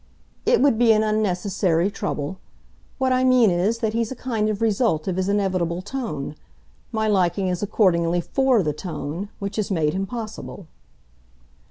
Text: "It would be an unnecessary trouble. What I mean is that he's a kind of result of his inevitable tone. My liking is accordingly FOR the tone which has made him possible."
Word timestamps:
"It 0.47 0.61
would 0.61 0.79
be 0.79 0.91
an 0.93 1.03
unnecessary 1.03 1.91
trouble. 1.91 2.39
What 2.97 3.13
I 3.13 3.23
mean 3.23 3.51
is 3.51 3.77
that 3.85 3.93
he's 3.93 4.11
a 4.11 4.15
kind 4.15 4.49
of 4.49 4.59
result 4.59 5.07
of 5.07 5.15
his 5.15 5.29
inevitable 5.29 5.83
tone. 5.83 6.33
My 6.91 7.07
liking 7.07 7.49
is 7.49 7.61
accordingly 7.61 8.19
FOR 8.19 8.63
the 8.63 8.73
tone 8.73 9.29
which 9.37 9.57
has 9.57 9.69
made 9.69 9.93
him 9.93 10.07
possible." 10.07 10.65